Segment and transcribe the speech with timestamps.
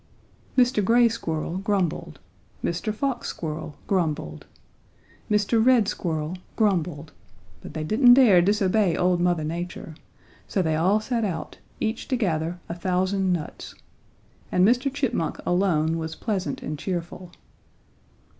[0.57, 0.83] "Mr.
[0.83, 2.19] Gray Squirrel grumbled.
[2.63, 2.91] Mr.
[2.91, 4.47] Fox Squirrel grumbled.
[5.29, 5.63] Mr.
[5.63, 7.11] Red Squirrel grumbled.
[7.61, 9.93] But they didn't dare disobey old Mother Nature,
[10.47, 13.75] so they all set out, each to gather a thousand nuts.
[14.51, 14.91] And Mr.
[14.91, 17.29] Chipmunk alone was pleasant and cheerful.